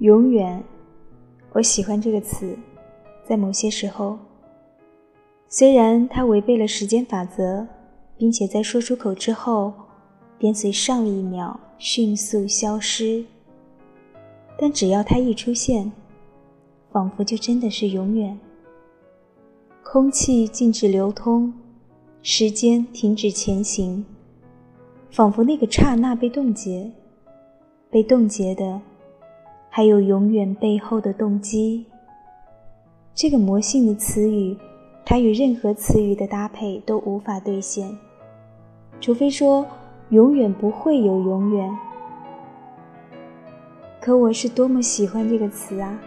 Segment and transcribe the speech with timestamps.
[0.00, 0.62] 永远，
[1.52, 2.56] 我喜欢这个词，
[3.24, 4.16] 在某些时候，
[5.48, 7.66] 虽然它违背了时间法则，
[8.16, 9.72] 并且在说出口之后，
[10.38, 13.24] 便随上一秒迅速消失，
[14.56, 15.90] 但只要它一出现，
[16.92, 18.38] 仿佛就真的是永远。
[19.82, 21.52] 空气静止流通，
[22.22, 24.06] 时间停止前行，
[25.10, 26.88] 仿佛那个刹那被冻结，
[27.90, 28.80] 被冻结的。
[29.70, 31.86] 还有永远背后的动机。
[33.14, 34.56] 这个魔性的词语，
[35.04, 37.96] 它与任何词语的搭配都无法兑现，
[39.00, 39.66] 除非说
[40.10, 41.76] 永远不会有永远。
[44.00, 45.98] 可我是多么喜欢这个词啊！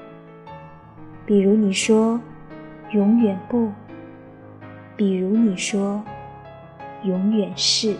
[1.26, 2.20] 比如你说
[2.92, 3.70] “永远不”，
[4.98, 6.02] 比如你说
[7.04, 7.96] “永远是”，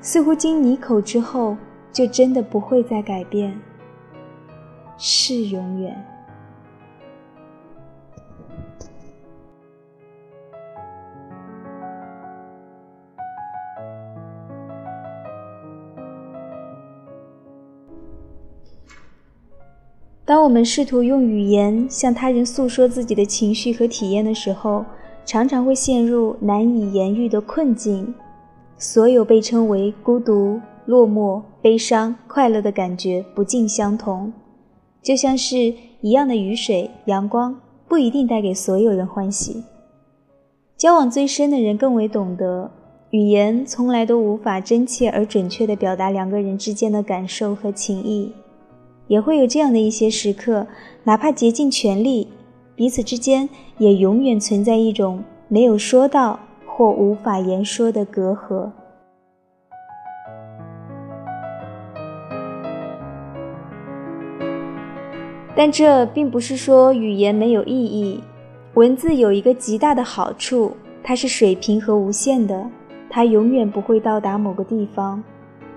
[0.00, 1.56] 似乎经你口之后。
[1.94, 3.56] 就真的不会再改变，
[4.98, 6.04] 是永远。
[20.26, 24.84] 当我们试图用语言向他人诉说自己的情绪和体验的时候，
[25.24, 28.12] 常常会陷入难以言喻的困境。
[28.76, 30.60] 所有被称为孤独。
[30.86, 34.32] 落寞、悲伤、快乐的感觉不尽相同，
[35.02, 39.62] 就像是一样的雨水、阳光，不一定带给所有人欢喜。
[40.76, 42.70] 交往最深的人更为懂得，
[43.10, 48.32] 语言从来都无法真切而准确地表达两个人之间的感受和情谊。
[49.06, 50.66] 也会有这样的一些时刻，
[51.04, 52.28] 哪怕竭尽全力，
[52.74, 58.70] 彼此之间也永远存在一种没有说到或无法言说的隔阂。
[65.56, 68.20] 但这并不是说语言没有意义。
[68.74, 70.72] 文字有一个极大的好处，
[71.02, 72.68] 它是水平和无限的，
[73.08, 75.22] 它永远不会到达某个地方，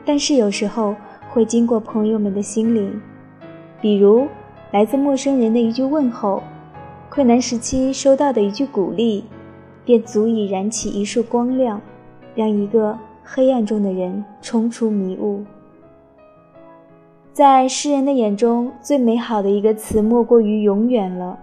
[0.04, 0.96] 但是有时候
[1.30, 3.00] 会经过朋友们的心灵。
[3.80, 4.28] 比如
[4.72, 6.42] 来自陌生人的一句问候，
[7.12, 9.24] 困难时期收到的一句鼓励，
[9.86, 11.80] 便足以燃起一束光亮，
[12.34, 15.44] 让一个黑暗中的人冲出迷雾。
[17.38, 21.38] 在诗人的眼中，最美好的一个词莫过于“永远”了。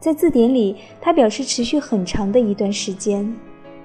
[0.00, 3.32] 在字典里，它表示持续很长的一段时间。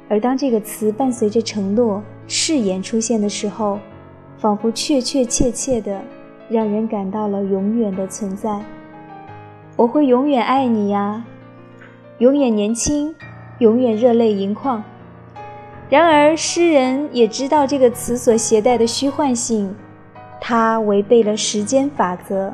[0.10, 3.78] 而当这个词伴随着承诺、誓言出现的时候，
[4.36, 6.02] 仿佛确确切切的
[6.50, 8.60] 让人感到了永远的存在。
[9.76, 11.24] 我会永远爱你呀，
[12.18, 13.14] 永远年轻，
[13.60, 14.84] 永远热泪盈眶。
[15.88, 19.76] 然而，诗人也知道这个词所携带的虚幻性。
[20.46, 22.54] 他违背了时间法则，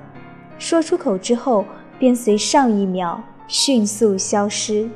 [0.59, 1.65] 说出口之后
[1.97, 4.87] 便随上一秒迅速消失。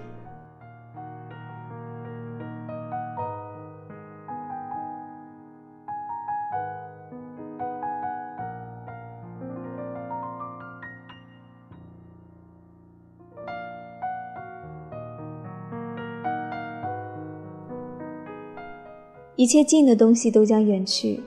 [19.35, 21.23] 一切近的东西都将远去。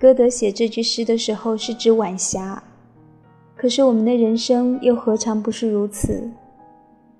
[0.00, 2.62] 歌德写这句诗的时候是指晚霞，
[3.56, 6.30] 可是我们的人生又何尝不是如此？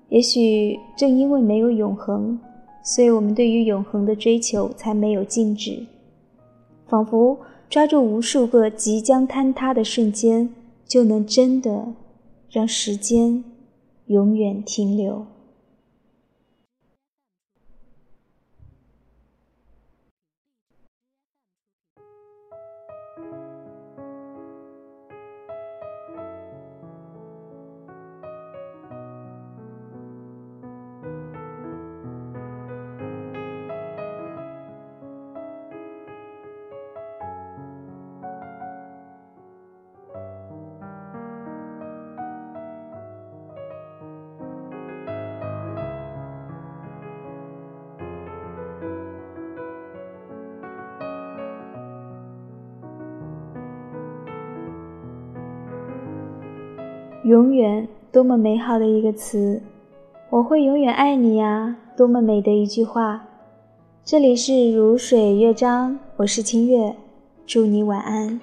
[0.07, 2.39] 也许正因为没有永恒，
[2.81, 5.85] 所以我们对于永恒的追求才没有禁止，
[6.87, 7.37] 仿佛
[7.69, 10.49] 抓住无数个即将坍塌的瞬间，
[10.87, 11.93] 就能真的
[12.49, 13.43] 让时间
[14.05, 15.25] 永远停留。
[57.23, 59.61] 永远，多么美好的一个词！
[60.29, 63.25] 我会永远爱你呀，多么美的一句话！
[64.05, 66.95] 这里是如水乐章，我是清月，
[67.45, 68.39] 祝你晚安。